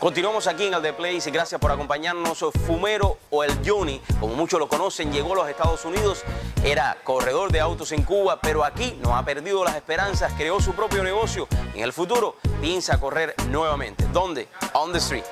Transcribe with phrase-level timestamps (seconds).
[0.00, 2.42] Continuamos aquí en el The Place y gracias por acompañarnos.
[2.66, 6.24] Fumero o el Johnny, como muchos lo conocen, llegó a los Estados Unidos,
[6.64, 10.72] era corredor de autos en Cuba, pero aquí no ha perdido las esperanzas, creó su
[10.72, 14.06] propio negocio en el futuro piensa correr nuevamente.
[14.10, 14.48] ¿Dónde?
[14.72, 15.24] On the Street.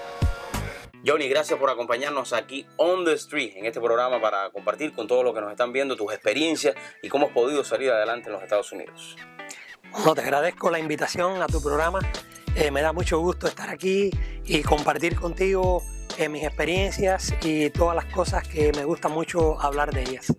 [1.07, 5.25] Johnny, gracias por acompañarnos aquí on the street en este programa para compartir con todos
[5.25, 8.43] los que nos están viendo tus experiencias y cómo has podido salir adelante en los
[8.43, 9.17] Estados Unidos.
[9.91, 12.01] Bueno, te agradezco la invitación a tu programa.
[12.55, 14.11] Eh, me da mucho gusto estar aquí
[14.45, 15.83] y compartir contigo
[16.17, 20.33] eh, mis experiencias y todas las cosas que me gusta mucho hablar de ellas.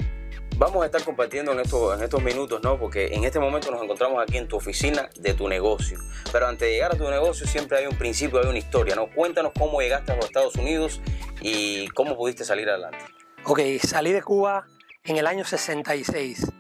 [0.58, 2.78] Vamos a estar compartiendo en estos, en estos minutos, ¿no?
[2.78, 5.98] Porque en este momento nos encontramos aquí en tu oficina de tu negocio.
[6.34, 9.10] Pero antes de llegar a tu negocio siempre hay un principio, hay una historia, ¿no?
[9.10, 11.02] Cuéntanos cómo llegaste a los Estados Unidos
[11.40, 12.98] y cómo pudiste salir adelante.
[13.46, 14.68] Ok, salí de Cuba
[15.06, 16.52] en el año 66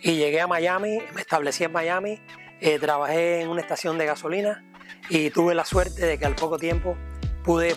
[0.00, 2.20] y llegué a Miami, me establecí en Miami,
[2.60, 4.67] eh, trabajé en una estación de gasolina
[5.08, 6.96] y tuve la suerte de que al poco tiempo
[7.44, 7.76] pude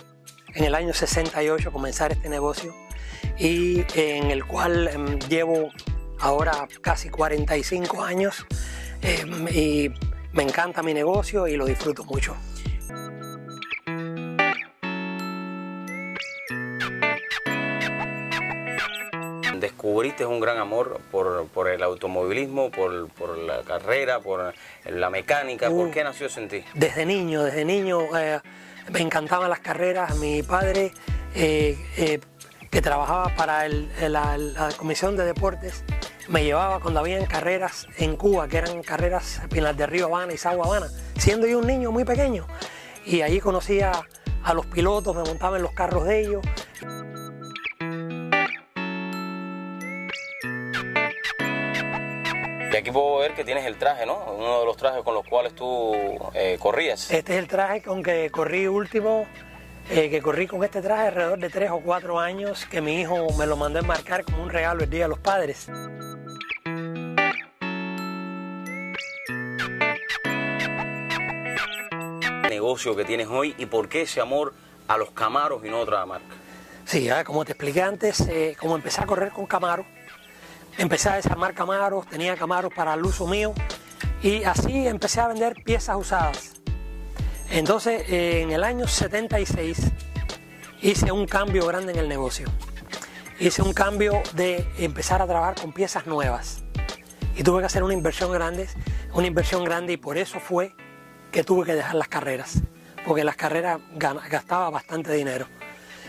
[0.54, 2.74] en el año 68 comenzar este negocio
[3.38, 5.70] y en el cual em, llevo
[6.20, 8.46] ahora casi 45 años
[9.00, 9.90] em, y
[10.32, 12.36] me encanta mi negocio y lo disfruto mucho.
[19.62, 24.52] Descubriste un gran amor por, el automovilismo, por, la carrera, por
[24.84, 25.70] la mecánica.
[25.70, 25.90] ¿Por uh.
[25.90, 26.64] qué nació eso en ti?
[26.74, 28.40] Desde niño, desde niño eh,
[28.90, 30.16] me encantaban las carreras.
[30.16, 30.92] Mi padre,
[31.34, 32.20] eh, eh,
[32.70, 35.84] que trabajaba para la, Comisión de Deportes,
[36.28, 40.32] me llevaba cuando habían carreras en Cuba, que eran carreras en las de Río Habana
[40.32, 42.46] y Sagua Habana, siendo yo un niño muy pequeño.
[43.06, 43.92] Y allí conocía
[44.42, 46.42] a los pilotos, me montaba en los carros de ellos.
[52.82, 54.34] Aquí puedo ver que tienes el traje, ¿no?
[54.36, 55.94] Uno de los trajes con los cuales tú
[56.34, 57.10] eh, corrías.
[57.10, 59.26] Este es el traje con que corrí último,
[59.88, 63.28] eh, que corrí con este traje alrededor de tres o cuatro años, que mi hijo
[63.38, 65.68] me lo mandó a enmarcar como un regalo el Día de los Padres.
[72.50, 74.52] negocio que tienes hoy y por qué ese amor
[74.86, 76.34] a los Camaros y no a otra marca?
[76.84, 79.86] Sí, como te expliqué antes, eh, como empecé a correr con Camaro,
[80.78, 83.52] empecé a desarmar Camaros, tenía Camaros para el uso mío
[84.22, 86.54] y así empecé a vender piezas usadas.
[87.50, 89.78] Entonces, en el año 76
[90.80, 92.46] hice un cambio grande en el negocio.
[93.38, 96.62] Hice un cambio de empezar a trabajar con piezas nuevas.
[97.36, 98.68] Y tuve que hacer una inversión grande,
[99.14, 100.74] una inversión grande y por eso fue
[101.30, 102.62] que tuve que dejar las carreras,
[103.06, 105.46] porque las carreras gastaba bastante dinero.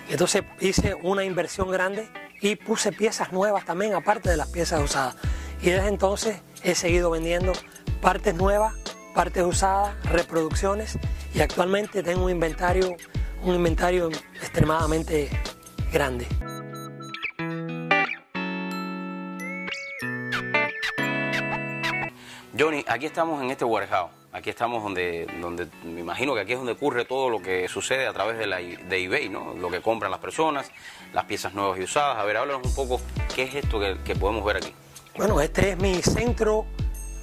[0.09, 2.09] Entonces hice una inversión grande
[2.43, 5.15] y puse piezas nuevas también, aparte de las piezas usadas.
[5.61, 7.53] Y desde entonces he seguido vendiendo
[8.01, 8.75] partes nuevas,
[9.15, 10.99] partes usadas, reproducciones
[11.33, 12.97] y actualmente tengo un inventario,
[13.43, 14.09] un inventario
[14.41, 15.29] extremadamente
[15.93, 16.27] grande.
[22.57, 24.11] Johnny, aquí estamos en este warehouse.
[24.31, 28.07] Aquí estamos donde, donde me imagino que aquí es donde ocurre todo lo que sucede
[28.07, 29.53] a través de, la, de eBay, ¿no?
[29.53, 30.71] Lo que compran las personas,
[31.13, 32.17] las piezas nuevas y usadas.
[32.17, 33.01] A ver, háblanos un poco
[33.35, 34.73] qué es esto que, podemos ver aquí.
[35.15, 36.65] Bueno, este es mi centro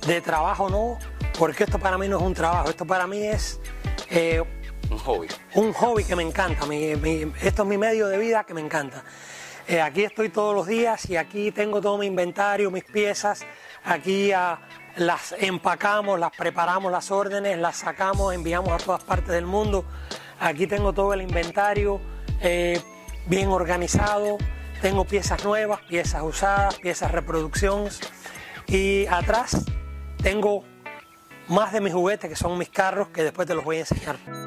[0.07, 0.99] de trabajo, ¿no?
[1.39, 3.61] Porque esto para mí no es un trabajo, esto para mí es...
[4.09, 4.43] Eh,
[4.91, 5.29] un hobby.
[5.55, 6.67] Un hobby que me encanta,
[7.43, 9.05] esto es mi medio de vida que me encanta.
[9.69, 13.45] Eh, aquí estoy todos los días y aquí tengo todo mi inventario, mis piezas,
[13.85, 14.59] aquí a
[14.97, 19.85] las empacamos, las preparamos las órdenes, las sacamos, enviamos a todas partes del mundo.
[20.41, 22.01] Aquí tengo todo el inventario
[22.41, 22.81] eh,
[23.27, 24.39] bien organizado,
[24.81, 28.01] tengo piezas nuevas, piezas usadas, piezas reproducciones
[28.67, 29.65] y atrás
[30.23, 30.65] tengo
[31.49, 34.40] más de mis juguetes que son mis carros que después te los voy a enseñar.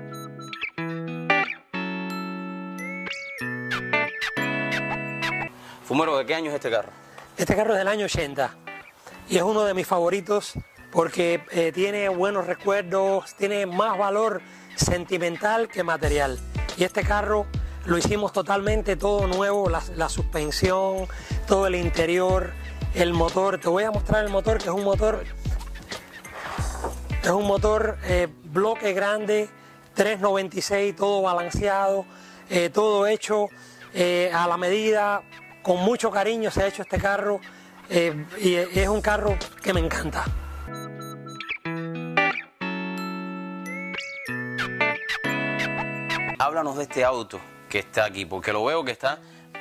[5.94, 6.90] Fumero, ¿de qué año es este carro?
[7.38, 8.56] Este carro es del año 80
[9.30, 10.54] y es uno de mis favoritos
[10.92, 14.42] porque eh, tiene buenos recuerdos, tiene más valor
[14.74, 16.40] sentimental que material.
[16.78, 17.46] Y este carro
[17.86, 21.06] lo hicimos totalmente todo nuevo, la, suspensión,
[21.46, 22.54] todo el interior,
[22.96, 23.60] el motor.
[23.60, 25.24] Te voy a mostrar el motor, que es un motor,
[27.22, 29.48] es un motor eh, bloque grande,
[29.94, 32.08] 396, todo balanceado,
[32.50, 33.50] eh, todo hecho
[33.96, 35.22] a la medida,
[35.64, 37.40] con mucho cariño se ha hecho este carro
[37.90, 40.26] eh, y es un carro que me encanta.
[46.38, 47.40] Háblanos de este auto
[47.70, 49.20] que está aquí, porque lo veo que está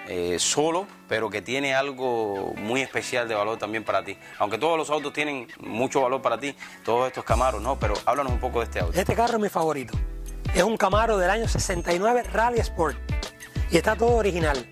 [0.09, 4.19] eh, solo, pero que tiene algo muy especial de valor también para ti.
[4.39, 7.79] Aunque todos los autos tienen mucho valor para ti, todos estos Camaros, ¿no?
[7.79, 8.99] Pero háblanos un poco de este auto.
[8.99, 9.97] Este carro es mi favorito.
[10.53, 12.99] Es un Camaro del año 69 Rally Sport
[13.71, 14.67] y está todo original.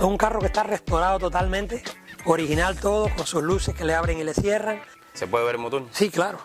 [0.00, 1.82] Es un carro que está restaurado totalmente,
[2.24, 4.80] original todo, con sus luces que le abren y le cierran.
[5.12, 5.84] ¿Se puede ver el motor?
[5.90, 6.38] Sí, claro.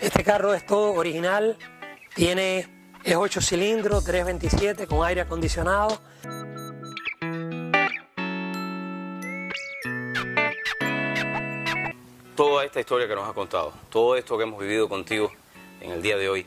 [0.00, 1.56] Este carro es todo original,
[2.16, 2.68] tiene
[3.04, 6.00] es 8 cilindros, 327 con aire acondicionado.
[12.34, 15.30] Toda esta historia que nos has contado, todo esto que hemos vivido contigo
[15.80, 16.44] en el día de hoy,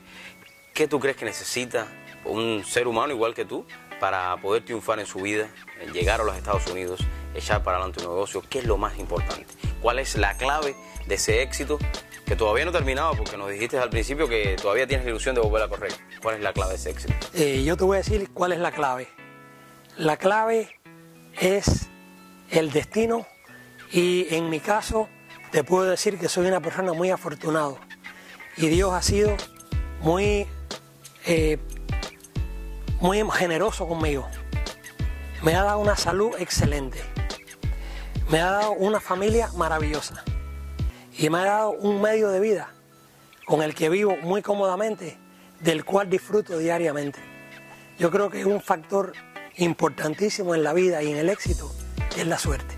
[0.74, 1.88] ¿qué tú crees que necesita
[2.28, 3.66] un ser humano igual que tú
[4.00, 5.48] para poder triunfar en su vida,
[5.92, 7.00] llegar a los Estados Unidos,
[7.34, 8.42] echar para adelante un negocio?
[8.48, 9.46] ¿Qué es lo más importante?
[9.80, 10.74] ¿Cuál es la clave
[11.06, 11.78] de ese éxito
[12.26, 15.34] que todavía no ha terminado, porque nos dijiste al principio que todavía tienes la ilusión
[15.36, 15.92] de volver a correr.
[16.20, 17.14] ¿Cuál es la clave de ese éxito?
[17.34, 19.06] Eh, yo te voy a decir cuál es la clave.
[19.96, 20.68] La clave
[21.40, 21.88] es
[22.50, 23.26] el destino
[23.92, 25.08] y en mi caso
[25.52, 27.78] te puedo decir que soy una persona muy afortunado
[28.56, 29.36] y Dios ha sido
[30.00, 30.46] muy,
[31.26, 31.58] eh,
[33.06, 34.26] muy generoso conmigo.
[35.44, 36.98] Me ha dado una salud excelente.
[38.28, 40.24] Me ha dado una familia maravillosa
[41.16, 42.68] y me ha dado un medio de vida
[43.46, 45.16] con el que vivo muy cómodamente,
[45.60, 47.20] del cual disfruto diariamente.
[47.96, 49.12] Yo creo que es un factor
[49.54, 51.72] importantísimo en la vida y en el éxito
[52.16, 52.75] es la suerte.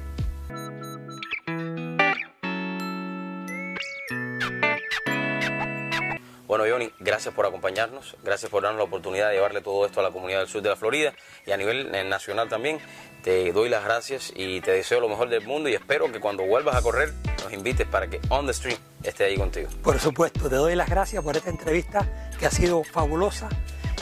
[6.58, 10.02] Bueno, Johnny, gracias por acompañarnos, gracias por darnos la oportunidad de llevarle todo esto a
[10.02, 11.12] la comunidad del sur de la Florida
[11.46, 12.80] y a nivel eh, nacional también.
[13.22, 16.44] Te doy las gracias y te deseo lo mejor del mundo y espero que cuando
[16.44, 17.14] vuelvas a correr
[17.44, 19.68] nos invites para que On the Stream esté ahí contigo.
[19.84, 23.48] Por supuesto, te doy las gracias por esta entrevista que ha sido fabulosa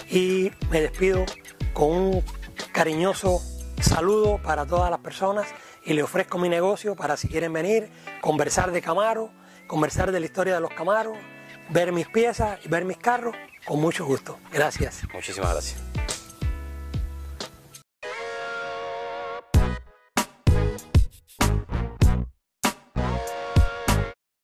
[0.09, 1.27] y me despido
[1.75, 2.25] con un
[2.73, 3.43] cariñoso
[3.83, 5.47] saludo para todas las personas
[5.85, 7.91] y le ofrezco mi negocio para si quieren venir,
[8.23, 9.31] conversar de Camaro,
[9.67, 11.19] conversar de la historia de los Camaros
[11.71, 13.35] ver mis piezas y ver mis carros
[13.65, 14.39] con mucho gusto.
[14.53, 15.03] Gracias.
[15.13, 15.86] Muchísimas gracias.